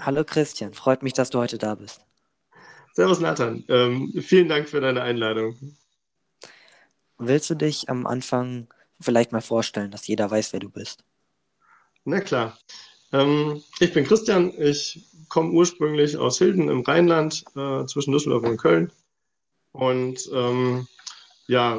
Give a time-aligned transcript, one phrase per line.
[0.00, 2.00] Hallo Christian, freut mich, dass du heute da bist.
[2.92, 5.56] Servus Nathan, ähm, vielen Dank für deine Einladung.
[7.18, 8.68] Willst du dich am Anfang
[9.00, 11.04] vielleicht mal vorstellen, dass jeder weiß, wer du bist?
[12.04, 12.58] Na klar.
[13.12, 18.58] Ähm, ich bin Christian, ich komme ursprünglich aus Hilden im Rheinland, äh, zwischen Düsseldorf und
[18.58, 18.92] Köln.
[19.72, 20.86] Und ähm,
[21.48, 21.78] ja,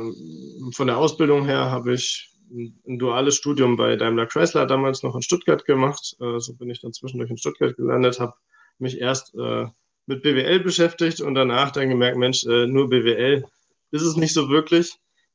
[0.71, 5.21] von der Ausbildung her habe ich ein duales Studium bei Daimler Chrysler damals noch in
[5.21, 6.15] Stuttgart gemacht.
[6.19, 8.33] Äh, so bin ich dann zwischendurch in Stuttgart gelandet, habe
[8.79, 9.65] mich erst äh,
[10.05, 13.45] mit BWL beschäftigt und danach dann gemerkt, Mensch, äh, nur BWL
[13.91, 14.93] ist es nicht so wirklich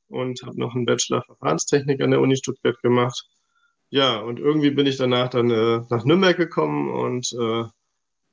[0.09, 3.27] und habe noch einen Bachelor Verfahrenstechnik an der Uni Stuttgart gemacht.
[3.91, 7.65] Ja, und irgendwie bin ich danach dann äh, nach Nürnberg gekommen und äh,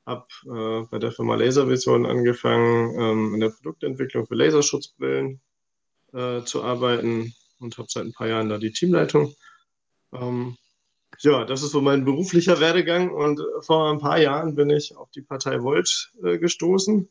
[0.05, 5.41] habe äh, bei der Firma Laservision angefangen, ähm, in der Produktentwicklung für Laserschutzbrillen
[6.45, 9.33] zu arbeiten und habe seit ein paar Jahren da die Teamleitung.
[10.13, 10.57] Ähm,
[11.19, 15.09] ja, das ist so mein beruflicher Werdegang und vor ein paar Jahren bin ich auf
[15.11, 17.09] die Partei Volt äh, gestoßen.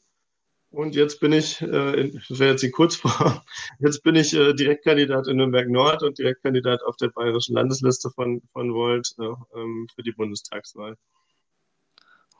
[0.70, 3.40] Und jetzt bin ich, äh, das wäre jetzt die Kurzform,
[3.78, 8.42] jetzt bin ich äh, Direktkandidat in Nürnberg Nord und Direktkandidat auf der bayerischen Landesliste von,
[8.52, 10.96] von Volt äh, ähm, für die Bundestagswahl.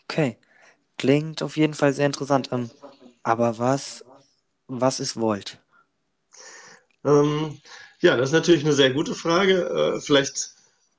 [0.05, 0.39] Okay,
[0.99, 2.51] klingt auf jeden Fall sehr interessant.
[2.53, 2.71] Ähm,
[3.23, 4.05] aber was,
[4.67, 5.59] was ist Volt?
[7.05, 7.59] Ähm,
[8.01, 9.95] ja, das ist natürlich eine sehr gute Frage.
[9.97, 10.53] Äh, vielleicht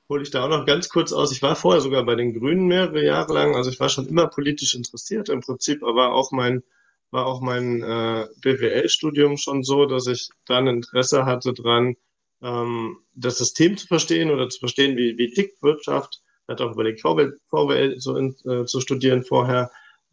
[0.10, 1.32] hole ich da auch noch ganz kurz aus.
[1.32, 3.56] Ich war vorher sogar bei den Grünen mehrere Jahre lang.
[3.56, 6.64] Also ich war schon immer politisch interessiert im Prinzip, aber auch mein
[7.12, 11.96] war auch mein äh, BWL-Studium schon so, dass ich dann Interesse hatte dran,
[12.42, 16.22] ähm, das System zu verstehen oder zu verstehen, wie, wie tickt Wirtschaft.
[16.48, 19.72] Hatte auch überlegt, VWL, VWL in, äh, zu studieren vorher,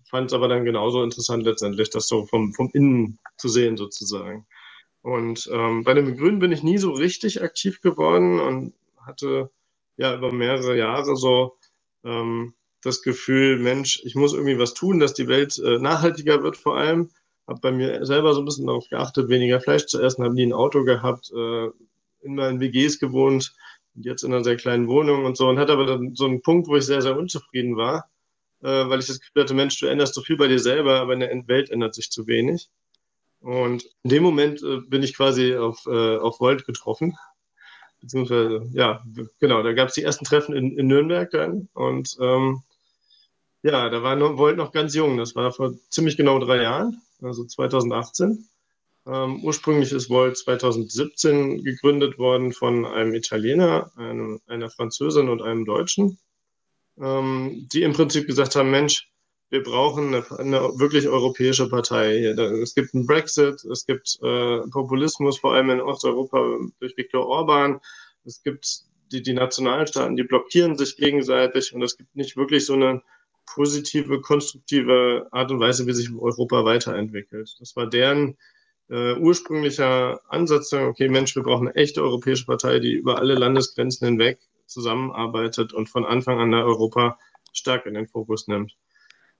[0.08, 4.46] fand es aber dann genauso interessant letztendlich, das so vom, vom Innen zu sehen sozusagen.
[5.06, 9.52] Und ähm, bei den Grünen bin ich nie so richtig aktiv geworden und hatte
[9.96, 11.56] ja über mehrere Jahre so
[12.02, 16.56] ähm, das Gefühl, Mensch, ich muss irgendwie was tun, dass die Welt äh, nachhaltiger wird
[16.56, 17.10] vor allem.
[17.46, 20.46] Habe bei mir selber so ein bisschen darauf geachtet, weniger Fleisch zu essen, habe nie
[20.46, 21.66] ein Auto gehabt, äh,
[22.22, 23.54] in meinen WGs gewohnt
[23.94, 26.42] und jetzt in einer sehr kleinen Wohnung und so und hatte aber dann so einen
[26.42, 28.10] Punkt, wo ich sehr, sehr unzufrieden war,
[28.60, 31.12] äh, weil ich das Gefühl hatte, Mensch, du änderst so viel bei dir selber, aber
[31.12, 32.68] in der Welt ändert sich zu wenig.
[33.40, 37.16] Und in dem Moment äh, bin ich quasi auf, äh, auf Volt getroffen.
[38.00, 39.04] Beziehungsweise, ja,
[39.40, 41.68] genau, da gab es die ersten Treffen in, in Nürnberg dann.
[41.72, 42.62] Und ähm,
[43.62, 45.16] ja, da war noch, Volt noch ganz jung.
[45.16, 48.48] Das war vor ziemlich genau drei Jahren, also 2018.
[49.06, 55.64] Ähm, ursprünglich ist Volt 2017 gegründet worden von einem Italiener, einem, einer Französin und einem
[55.64, 56.18] Deutschen,
[56.98, 59.08] ähm, die im Prinzip gesagt haben, Mensch,
[59.50, 62.24] wir brauchen eine, eine wirklich europäische Partei.
[62.62, 67.80] Es gibt einen Brexit, es gibt äh, Populismus, vor allem in Osteuropa durch Viktor Orban.
[68.24, 68.80] Es gibt
[69.12, 73.02] die, die Nationalstaaten, die blockieren sich gegenseitig und es gibt nicht wirklich so eine
[73.46, 77.56] positive, konstruktive Art und Weise, wie sich Europa weiterentwickelt.
[77.60, 78.36] Das war deren
[78.90, 84.08] äh, ursprünglicher Ansatz, okay, Mensch, wir brauchen eine echte europäische Partei, die über alle Landesgrenzen
[84.08, 87.16] hinweg zusammenarbeitet und von Anfang an Europa
[87.52, 88.76] stark in den Fokus nimmt.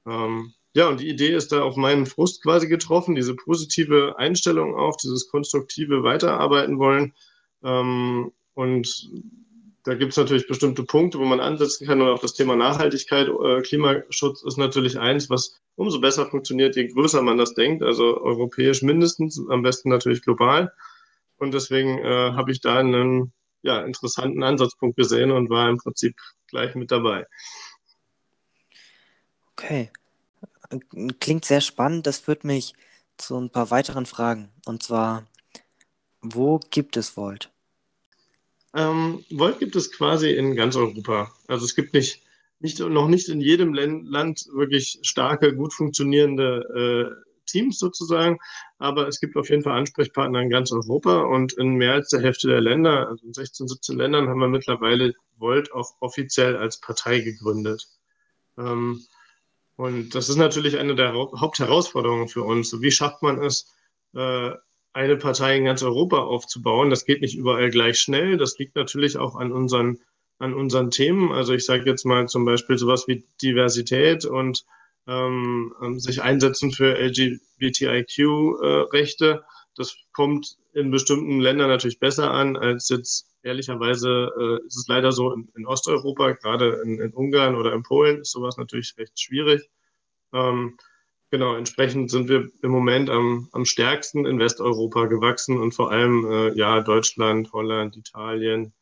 [0.07, 4.77] Ähm, ja, und die Idee ist da auf meinen Frust quasi getroffen, diese positive Einstellung
[4.77, 7.15] auch, dieses konstruktive Weiterarbeiten wollen.
[7.65, 9.11] Ähm, und
[9.85, 12.03] da gibt es natürlich bestimmte Punkte, wo man ansetzen kann.
[12.03, 16.89] Und auch das Thema Nachhaltigkeit, äh, Klimaschutz ist natürlich eins, was umso besser funktioniert, je
[16.89, 17.83] größer man das denkt.
[17.83, 20.73] Also europäisch mindestens, am besten natürlich global.
[21.39, 26.17] Und deswegen äh, habe ich da einen ja, interessanten Ansatzpunkt gesehen und war im Prinzip
[26.49, 27.27] gleich mit dabei.
[29.57, 29.91] Okay.
[31.21, 32.07] Klingt sehr spannend.
[32.07, 32.75] Das führt mich
[33.17, 34.51] zu ein paar weiteren Fragen.
[34.67, 35.27] Und zwar,
[36.21, 37.51] wo gibt es Volt?
[38.75, 41.33] Ähm, Volt gibt es quasi in ganz Europa.
[41.49, 42.23] Also es gibt nicht,
[42.61, 48.39] nicht noch nicht in jedem Land wirklich starke, gut funktionierende äh, Teams sozusagen,
[48.79, 52.21] aber es gibt auf jeden Fall Ansprechpartner in ganz Europa und in mehr als der
[52.21, 56.81] Hälfte der Länder, also in 16, 17 Ländern, haben wir mittlerweile Volt auch offiziell als
[56.81, 57.87] Partei gegründet.
[58.59, 59.01] Ähm,
[59.77, 62.79] und das ist natürlich eine der Hauptherausforderungen für uns.
[62.81, 63.73] Wie schafft man es,
[64.15, 64.51] äh,
[64.95, 66.91] eine Partei in ganz Europa aufzubauen?
[66.91, 68.39] Das geht nicht überall gleich schnell.
[68.39, 69.99] Das liegt natürlich auch an unseren,
[70.39, 71.33] an unseren Themen.
[71.33, 74.65] Also ich sage jetzt mal zum Beispiel sowas wie Diversität und
[75.07, 79.45] ähm, ähm sich einsetzen für LGBTIQ-Rechte.
[79.77, 85.13] das kommt in bestimmten Ländern natürlich besser an als jetzt ehrlicherweise äh, ist es leider
[85.13, 89.19] so in, in Osteuropa, gerade in, in, Ungarn oder in Polen ist sowas natürlich recht
[89.19, 89.71] schwierig.
[90.33, 90.77] Ähm,
[91.31, 96.27] genau, entsprechend sind wir im Moment am, am stärksten in Westeuropa gewachsen und vor allem
[96.31, 98.73] äh, ja Deutschland, Holland, Italien,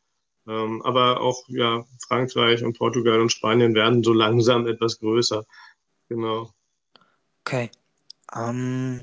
[0.47, 5.43] Ähm, aber auch ja, Frankreich und Portugal und Spanien werden so langsam etwas größer.
[6.09, 6.51] Genau.
[7.41, 7.71] Okay.
[8.33, 9.01] Ähm,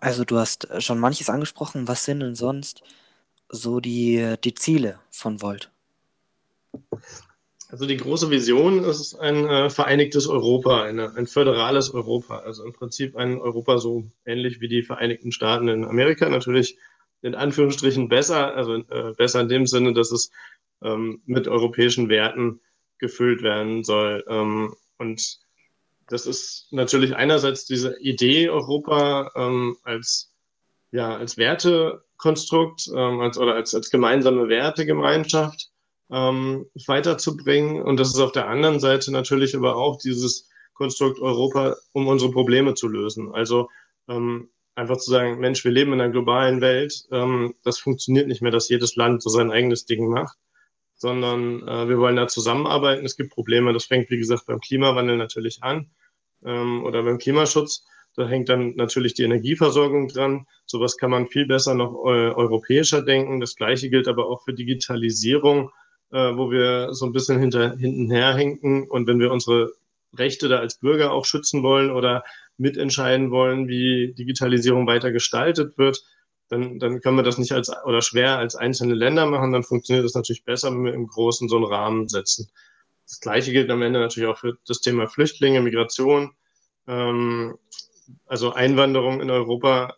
[0.00, 1.88] also du hast schon manches angesprochen.
[1.88, 2.82] Was sind denn sonst
[3.48, 5.70] so die, die Ziele von Volt?
[7.68, 12.38] Also die große Vision ist ein äh, vereinigtes Europa, eine, ein föderales Europa.
[12.38, 16.28] Also im Prinzip ein Europa so ähnlich wie die Vereinigten Staaten in Amerika.
[16.28, 16.78] Natürlich
[17.22, 20.30] in Anführungsstrichen besser, also äh, besser in dem Sinne, dass es
[20.82, 22.60] ähm, mit europäischen Werten
[22.98, 24.24] gefüllt werden soll.
[24.28, 25.38] Ähm, und
[26.08, 30.32] das ist natürlich einerseits diese Idee Europa ähm, als,
[30.92, 31.36] ja, als
[32.16, 35.70] Wertekonstrukt ähm, als, oder als, als gemeinsame Wertegemeinschaft
[36.10, 37.82] ähm, weiterzubringen.
[37.82, 42.30] Und das ist auf der anderen Seite natürlich aber auch dieses Konstrukt Europa, um unsere
[42.30, 43.34] Probleme zu lösen.
[43.34, 43.68] Also
[44.08, 48.42] ähm, einfach zu sagen, Mensch, wir leben in einer globalen Welt, ähm, das funktioniert nicht
[48.42, 50.36] mehr, dass jedes Land so sein eigenes Ding macht,
[50.94, 53.04] sondern äh, wir wollen da zusammenarbeiten.
[53.04, 55.90] Es gibt Probleme, das fängt, wie gesagt, beim Klimawandel natürlich an
[56.44, 57.86] ähm, oder beim Klimaschutz.
[58.16, 60.46] Da hängt dann natürlich die Energieversorgung dran.
[60.64, 63.40] Sowas kann man viel besser noch äh, europäischer denken.
[63.40, 65.70] Das Gleiche gilt aber auch für Digitalisierung,
[66.10, 68.88] äh, wo wir so ein bisschen hinter, hintenher hinken.
[68.88, 69.72] Und wenn wir unsere
[70.16, 72.24] Rechte da als Bürger auch schützen wollen oder
[72.56, 76.02] mitentscheiden wollen, wie Digitalisierung weiter gestaltet wird,
[76.48, 79.52] dann, dann können wir das nicht als oder schwer als einzelne Länder machen.
[79.52, 82.48] Dann funktioniert das natürlich besser, wenn wir im Großen so einen Rahmen setzen.
[83.06, 86.32] Das Gleiche gilt am Ende natürlich auch für das Thema Flüchtlinge, Migration.
[86.86, 87.58] Ähm,
[88.26, 89.94] also Einwanderung in Europa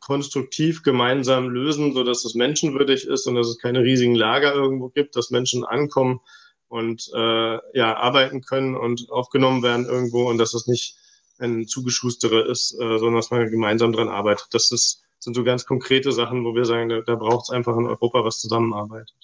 [0.00, 4.88] konstruktiv gemeinsam lösen, so dass es menschenwürdig ist und dass es keine riesigen Lager irgendwo
[4.88, 6.20] gibt, dass Menschen ankommen
[6.68, 10.96] und äh, ja arbeiten können und aufgenommen werden irgendwo und dass es nicht
[11.38, 14.48] ein Zugeschustere ist, äh, sondern dass man gemeinsam dran arbeitet.
[14.52, 17.76] Das ist, sind so ganz konkrete Sachen, wo wir sagen, da, da braucht es einfach
[17.76, 19.14] in Europa, was zusammenarbeitet.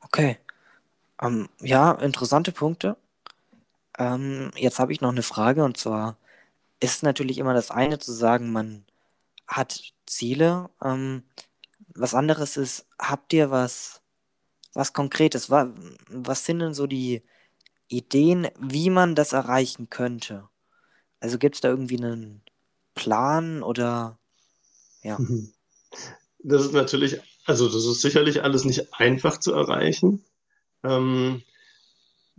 [0.00, 0.38] Okay.
[1.22, 2.96] Ähm, ja, interessante Punkte.
[3.98, 6.16] Ähm, jetzt habe ich noch eine Frage und zwar
[6.80, 8.84] ist natürlich immer das eine zu sagen, man
[9.46, 10.70] hat Ziele.
[10.82, 11.24] Ähm,
[11.94, 14.02] was anderes ist, habt ihr was,
[14.72, 15.50] was Konkretes?
[15.50, 15.68] Was,
[16.08, 17.22] was sind denn so die
[17.88, 20.48] Ideen, wie man das erreichen könnte?
[21.20, 22.42] Also gibt es da irgendwie einen
[22.94, 24.18] Plan oder
[25.02, 25.18] ja?
[26.42, 30.24] Das ist natürlich, also das ist sicherlich alles nicht einfach zu erreichen.
[30.82, 31.42] Ähm,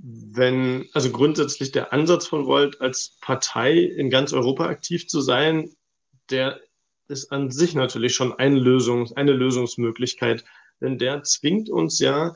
[0.03, 5.69] wenn, also grundsätzlich der Ansatz von Volt als Partei in ganz Europa aktiv zu sein,
[6.29, 6.59] der
[7.07, 10.43] ist an sich natürlich schon eine Lösung, eine Lösungsmöglichkeit,
[10.79, 12.35] denn der zwingt uns ja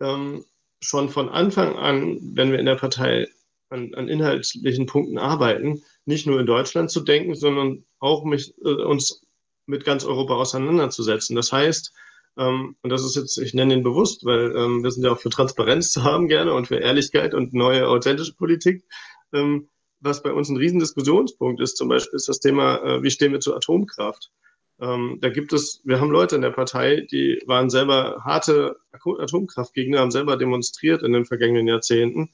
[0.00, 0.44] ähm,
[0.80, 3.28] schon von Anfang an, wenn wir in der Partei
[3.68, 8.82] an, an inhaltlichen Punkten arbeiten, nicht nur in Deutschland zu denken, sondern auch mich, äh,
[8.82, 9.24] uns
[9.66, 11.36] mit ganz Europa auseinanderzusetzen.
[11.36, 11.92] Das heißt,
[12.36, 15.30] und das ist jetzt, ich nenne ihn bewusst, weil ähm, wir sind ja auch für
[15.30, 18.84] Transparenz zu haben gerne und für Ehrlichkeit und neue authentische Politik.
[19.32, 19.68] Ähm,
[20.00, 23.40] was bei uns ein Riesendiskussionspunkt ist, zum Beispiel ist das Thema, äh, wie stehen wir
[23.40, 24.30] zu Atomkraft?
[24.80, 29.98] Ähm, da gibt es, wir haben Leute in der Partei, die waren selber harte Atomkraftgegner,
[29.98, 32.30] haben selber demonstriert in den vergangenen Jahrzehnten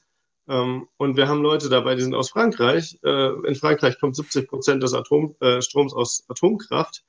[0.49, 2.99] ähm, und wir haben Leute dabei, die sind aus Frankreich.
[3.03, 7.03] Äh, in Frankreich kommt 70 Prozent des Atomstroms äh, aus Atomkraft.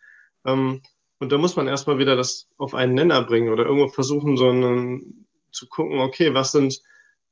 [0.46, 0.82] Ähm,
[1.20, 4.50] und da muss man erstmal wieder das auf einen Nenner bringen oder irgendwo versuchen, so
[4.50, 6.82] einen, zu gucken, okay, was sind,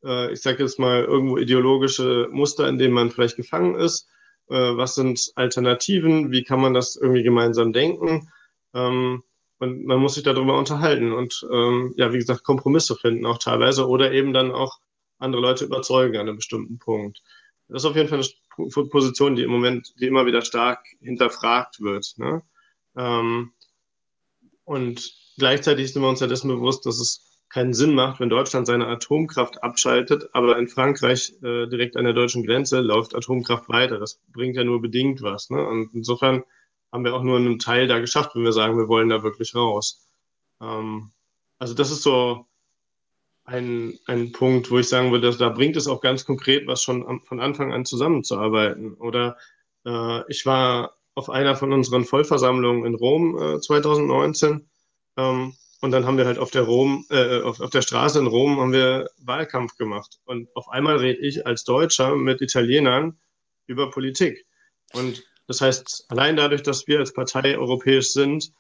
[0.04, 4.08] äh, ich sage jetzt mal, irgendwo ideologische Muster, in denen man vielleicht gefangen ist?
[4.50, 6.32] Äh, was sind Alternativen?
[6.32, 8.32] Wie kann man das irgendwie gemeinsam denken?
[8.74, 9.24] Ähm,
[9.60, 13.88] und man muss sich darüber unterhalten und ähm, ja, wie gesagt, Kompromisse finden auch teilweise
[13.88, 14.80] oder eben dann auch
[15.20, 17.22] andere Leute überzeugen an einem bestimmten Punkt.
[17.70, 18.22] Das ist auf jeden Fall
[18.58, 22.14] eine Position, die im Moment, die immer wieder stark hinterfragt wird.
[22.18, 22.42] Ne?
[22.98, 23.54] Ähm,
[24.66, 28.66] und gleichzeitig sind wir uns ja dessen bewusst, dass es keinen Sinn macht, wenn Deutschland
[28.66, 34.00] seine Atomkraft abschaltet, aber in Frankreich äh, direkt an der deutschen Grenze läuft Atomkraft weiter.
[34.00, 35.52] Das bringt ja nur bedingt was.
[35.52, 35.64] Ne?
[35.64, 36.44] Und insofern
[36.92, 39.54] haben wir auch nur einen Teil da geschafft, wenn wir sagen, wir wollen da wirklich
[39.54, 40.08] raus.
[40.62, 41.12] Ähm,
[41.60, 42.48] also das ist so
[43.46, 46.82] ein, ein Punkt, wo ich sagen würde, dass, da bringt es auch ganz konkret was
[46.82, 48.96] schon am, von Anfang an zusammenzuarbeiten.
[48.96, 49.38] Oder
[49.86, 54.68] äh, ich war auf einer von unseren Vollversammlungen in Rom äh, 2019
[55.18, 55.54] ähm,
[55.84, 58.58] und dann haben wir halt auf der Rom, äh, auf, auf der Straße in Rom
[58.58, 60.18] haben wir Wahlkampf gemacht.
[60.24, 63.20] Und auf einmal rede ich als Deutscher mit Italienern
[63.68, 64.46] über Politik.
[64.94, 68.54] Und das heißt, allein dadurch, dass wir als Partei europäisch sind,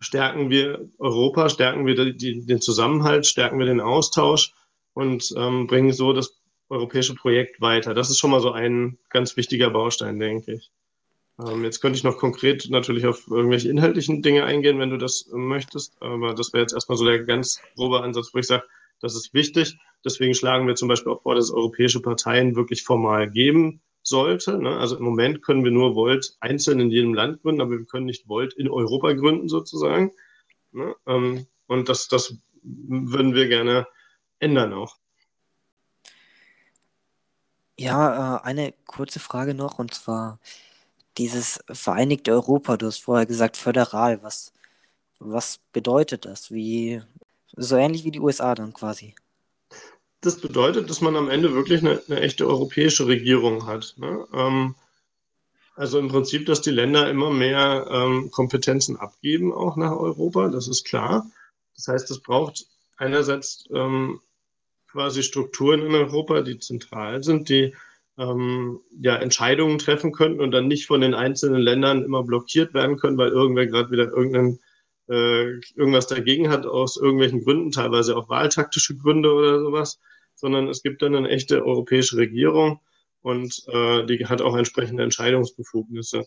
[0.00, 4.52] stärken wir Europa, stärken wir die, den Zusammenhalt, stärken wir den Austausch
[4.92, 7.94] und ähm, bringen so das europäische Projekt weiter.
[7.94, 10.70] Das ist schon mal so ein ganz wichtiger Baustein, denke ich.
[11.46, 15.28] Ähm, jetzt könnte ich noch konkret natürlich auf irgendwelche inhaltlichen Dinge eingehen, wenn du das
[15.32, 16.00] möchtest.
[16.02, 18.64] Aber das wäre jetzt erstmal so der ganz grobe Ansatz, wo ich sage,
[19.00, 19.78] das ist wichtig.
[20.04, 24.58] Deswegen schlagen wir zum Beispiel auch vor, dass es europäische Parteien wirklich formal geben sollte.
[24.58, 24.78] Ne?
[24.78, 28.06] Also im Moment können wir nur Volt einzeln in jedem Land gründen, aber wir können
[28.06, 30.12] nicht Volt in Europa gründen sozusagen.
[30.72, 30.94] Ne?
[31.06, 33.86] Ähm, und das, das würden wir gerne
[34.38, 34.96] ändern auch.
[37.78, 40.38] Ja, äh, eine kurze Frage noch, und zwar
[41.18, 44.52] dieses Vereinigte Europa, du hast vorher gesagt föderal, was,
[45.18, 46.50] was bedeutet das?
[46.50, 47.02] Wie,
[47.56, 49.14] so ähnlich wie die USA dann quasi.
[50.20, 53.94] Das bedeutet, dass man am Ende wirklich eine, eine echte europäische Regierung hat.
[53.96, 54.26] Ne?
[54.32, 54.74] Ähm,
[55.74, 60.68] also im Prinzip, dass die Länder immer mehr ähm, Kompetenzen abgeben, auch nach Europa, das
[60.68, 61.30] ist klar.
[61.74, 62.66] Das heißt, es braucht
[62.98, 64.20] einerseits ähm,
[64.88, 67.74] quasi Strukturen in Europa, die zentral sind, die
[68.18, 72.96] ähm, ja, Entscheidungen treffen könnten und dann nicht von den einzelnen Ländern immer blockiert werden
[72.96, 74.58] können, weil irgendwer gerade wieder irgendein,
[75.08, 79.98] äh, irgendwas dagegen hat, aus irgendwelchen Gründen, teilweise auch wahltaktische Gründe oder sowas,
[80.34, 82.80] sondern es gibt dann eine echte europäische Regierung
[83.22, 86.24] und äh, die hat auch entsprechende Entscheidungsbefugnisse.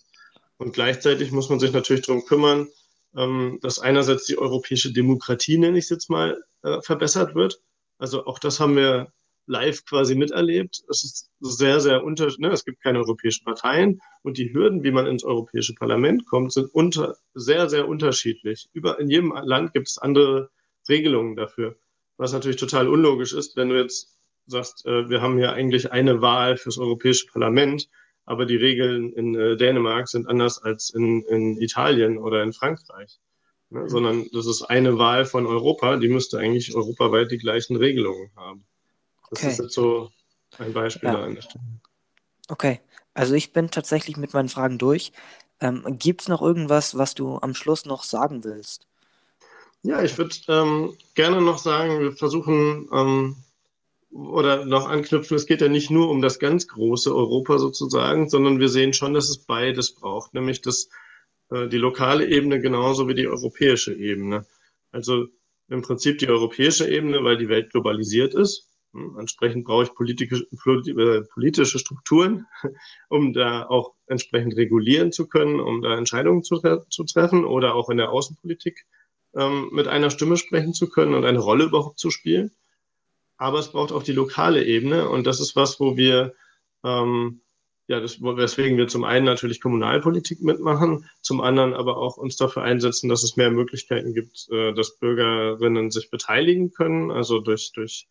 [0.58, 2.68] Und gleichzeitig muss man sich natürlich darum kümmern,
[3.16, 7.62] ähm, dass einerseits die europäische Demokratie, nenne ich es jetzt mal, äh, verbessert wird.
[7.98, 9.12] Also auch das haben wir
[9.46, 10.84] live quasi miterlebt.
[10.90, 14.92] Es ist sehr, sehr unter, ne, es gibt keine europäischen Parteien und die Hürden, wie
[14.92, 18.70] man ins Europäische Parlament kommt, sind unter, sehr, sehr unterschiedlich.
[18.74, 20.50] Über, in jedem Land gibt es andere
[20.88, 21.78] Regelungen dafür.
[22.18, 26.22] Was natürlich total unlogisch ist, wenn du jetzt sagst, äh, wir haben hier eigentlich eine
[26.22, 27.90] Wahl fürs Europäische Parlament,
[28.26, 33.20] aber die Regeln in äh, Dänemark sind anders als in, in Italien oder in Frankreich.
[33.70, 33.90] Ne?
[33.90, 38.66] Sondern das ist eine Wahl von Europa, die müsste eigentlich europaweit die gleichen Regelungen haben.
[39.34, 39.52] Das okay.
[39.52, 40.12] ist jetzt so
[40.60, 41.16] ein Beispiel ja.
[41.16, 41.64] da an der Stelle.
[42.50, 42.80] Okay,
[43.14, 45.12] also ich bin tatsächlich mit meinen Fragen durch.
[45.60, 48.88] Ähm, Gibt es noch irgendwas, was du am Schluss noch sagen willst?
[49.82, 53.36] Ja, ich würde ähm, gerne noch sagen, wir versuchen ähm,
[54.12, 58.60] oder noch anknüpfen, es geht ja nicht nur um das ganz große Europa sozusagen, sondern
[58.60, 60.90] wir sehen schon, dass es beides braucht, nämlich das,
[61.50, 64.46] äh, die lokale Ebene genauso wie die europäische Ebene.
[64.92, 65.28] Also
[65.70, 71.22] im Prinzip die europäische Ebene, weil die Welt globalisiert ist entsprechend brauche ich politische, äh,
[71.34, 72.46] politische Strukturen,
[73.10, 77.90] um da auch entsprechend regulieren zu können, um da Entscheidungen zu, zu treffen oder auch
[77.90, 78.86] in der Außenpolitik
[79.36, 82.52] ähm, mit einer Stimme sprechen zu können und eine Rolle überhaupt zu spielen.
[83.38, 86.34] Aber es braucht auch die lokale Ebene und das ist was, wo wir,
[86.84, 87.42] ähm,
[87.88, 92.62] ja, das, weswegen wir zum einen natürlich Kommunalpolitik mitmachen, zum anderen aber auch uns dafür
[92.62, 98.08] einsetzen, dass es mehr Möglichkeiten gibt, äh, dass Bürgerinnen sich beteiligen können, also durch, durch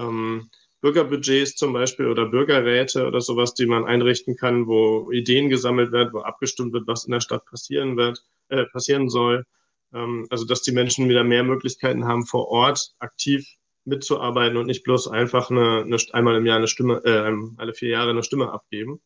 [0.00, 5.92] ähm, Bürgerbudgets zum Beispiel oder Bürgerräte oder sowas, die man einrichten kann, wo Ideen gesammelt
[5.92, 9.44] werden, wo abgestimmt wird, was in der Stadt passieren wird, äh, passieren soll.
[9.92, 13.46] Ähm, also dass die Menschen wieder mehr Möglichkeiten haben, vor Ort aktiv
[13.84, 17.90] mitzuarbeiten und nicht bloß einfach eine, eine einmal im Jahr eine Stimme, äh, alle vier
[17.90, 19.00] Jahre eine Stimme abgeben.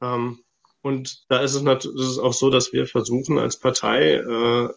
[0.00, 0.40] Ähm,
[0.82, 4.68] und da ist es natürlich ist auch so, dass wir versuchen als Partei äh,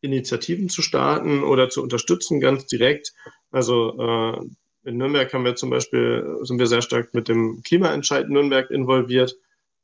[0.00, 3.12] Initiativen zu starten oder zu unterstützen, ganz direkt.
[3.50, 4.40] Also äh,
[4.84, 9.36] in Nürnberg haben wir zum Beispiel, sind wir sehr stark mit dem Klimaentscheid Nürnberg involviert.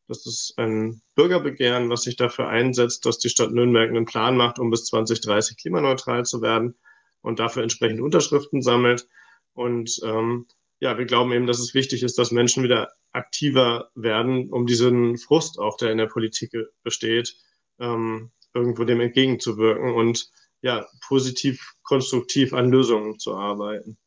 [0.09, 4.59] Das ist ein Bürgerbegehren, was sich dafür einsetzt, dass die Stadt Nürnberg einen Plan macht,
[4.59, 6.77] um bis 2030 klimaneutral zu werden
[7.23, 9.09] und dafür entsprechend Unterschriften sammelt.
[9.53, 10.47] Und ähm,
[10.79, 15.19] ja, wir glauben eben, dass es wichtig ist, dass Menschen wieder aktiver werden, um diesen
[15.19, 17.35] Frust auch, der in der Politik besteht,
[17.81, 20.31] ähm, irgendwo dem entgegenzuwirken und
[20.63, 23.99] ja, positiv, konstruktiv an Lösungen zu arbeiten.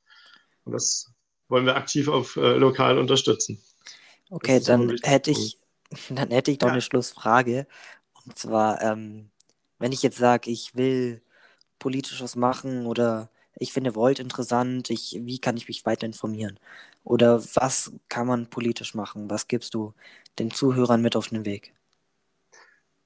[0.69, 1.11] Und das
[1.47, 3.59] wollen wir aktiv auf äh, lokal unterstützen.
[4.29, 5.57] Okay, dann hätte ich,
[6.09, 6.73] dann hätte ich noch ja.
[6.73, 7.67] eine Schlussfrage.
[8.25, 9.31] Und zwar, ähm,
[9.79, 11.21] wenn ich jetzt sage, ich will
[11.79, 16.59] politisch was machen oder ich finde Volt interessant, ich, wie kann ich mich weiter informieren?
[17.03, 19.29] Oder was kann man politisch machen?
[19.29, 19.93] Was gibst du
[20.37, 21.73] den Zuhörern mit auf den Weg?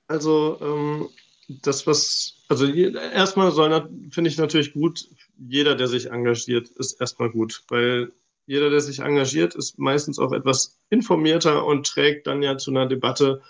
[0.08, 1.10] Also ähm,
[1.48, 7.30] das, was, also erstmal soll, finde ich natürlich gut, jeder, der sich engagiert, ist erstmal
[7.30, 8.12] gut, weil
[8.46, 12.88] jeder, der sich engagiert, ist meistens auch etwas informierter und trägt dann ja zu einer
[12.88, 13.42] Debatte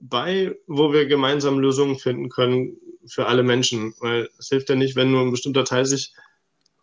[0.00, 2.76] bei, wo wir gemeinsam Lösungen finden können
[3.06, 3.94] für alle Menschen.
[4.00, 6.14] Weil es hilft ja nicht, wenn nur ein bestimmter Teil sich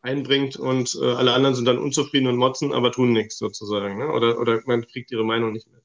[0.01, 3.99] einbringt und äh, alle anderen sind dann unzufrieden und motzen, aber tun nichts sozusagen.
[3.99, 4.11] Ne?
[4.11, 5.83] Oder, oder man kriegt ihre Meinung nicht mit.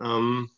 [0.00, 0.50] Ähm,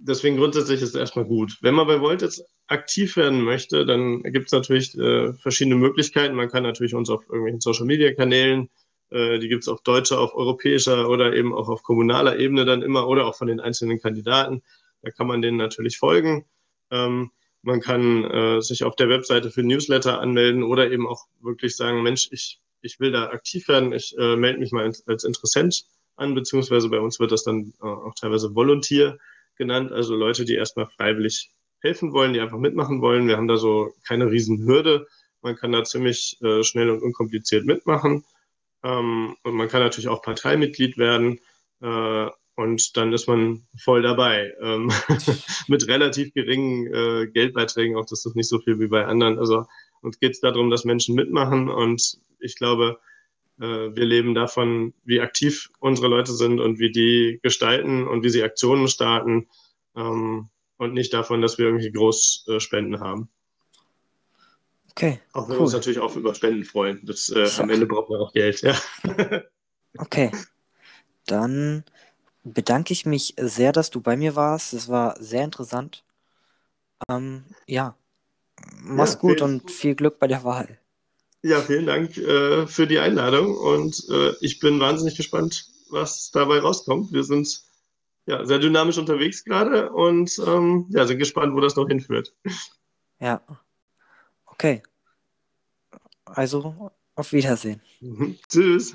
[0.00, 1.58] deswegen grundsätzlich ist es erstmal gut.
[1.60, 6.34] Wenn man bei Volt jetzt aktiv werden möchte, dann gibt es natürlich äh, verschiedene Möglichkeiten.
[6.34, 8.70] Man kann natürlich uns auf irgendwelchen Social-Media-Kanälen,
[9.10, 12.82] äh, die gibt es auf deutscher, auf europäischer oder eben auch auf kommunaler Ebene dann
[12.82, 14.62] immer oder auch von den einzelnen Kandidaten.
[15.02, 16.46] Da kann man denen natürlich folgen.
[16.90, 17.30] Ähm,
[17.62, 22.02] man kann äh, sich auf der Webseite für Newsletter anmelden oder eben auch wirklich sagen,
[22.02, 25.84] Mensch, ich, ich will da aktiv werden, ich äh, melde mich mal als Interessent
[26.16, 29.18] an, beziehungsweise bei uns wird das dann äh, auch teilweise Volunteer
[29.60, 31.50] genannt, also Leute, die erstmal freiwillig
[31.80, 33.28] helfen wollen, die einfach mitmachen wollen.
[33.28, 35.06] Wir haben da so keine Riesenhürde.
[35.42, 38.24] Man kann da ziemlich äh, schnell und unkompliziert mitmachen.
[38.82, 41.40] Ähm, und man kann natürlich auch Parteimitglied werden.
[41.82, 42.26] Äh,
[42.56, 44.52] und dann ist man voll dabei.
[44.62, 44.90] Ähm,
[45.68, 49.38] mit relativ geringen äh, Geldbeiträgen, auch das ist nicht so viel wie bei anderen.
[49.38, 49.66] Also
[50.00, 52.98] uns geht es darum, dass Menschen mitmachen und ich glaube,
[53.60, 58.42] wir leben davon, wie aktiv unsere Leute sind und wie die gestalten und wie sie
[58.42, 59.48] Aktionen starten
[59.96, 60.48] ähm,
[60.78, 63.28] und nicht davon, dass wir irgendwie Großspenden äh, haben.
[64.90, 65.20] Okay.
[65.32, 65.58] Auch wenn cool.
[65.58, 67.00] wir uns natürlich auch über Spenden freuen.
[67.04, 68.74] Das, äh, am Ende braucht man auch Geld, ja.
[69.98, 70.32] okay.
[71.26, 71.84] Dann
[72.42, 74.72] bedanke ich mich sehr, dass du bei mir warst.
[74.72, 76.04] Es war sehr interessant.
[77.08, 77.96] Ähm, ja.
[78.82, 80.79] Mach's ja, gut und viel Glück bei der Wahl.
[81.42, 86.58] Ja, vielen Dank äh, für die Einladung und äh, ich bin wahnsinnig gespannt, was dabei
[86.58, 87.12] rauskommt.
[87.12, 87.62] Wir sind
[88.26, 92.34] ja sehr dynamisch unterwegs gerade und ähm, ja, sind gespannt, wo das noch hinführt.
[93.18, 93.40] Ja.
[94.46, 94.82] Okay.
[96.24, 97.80] Also, auf Wiedersehen.
[98.00, 98.38] Mhm.
[98.48, 98.94] Tschüss.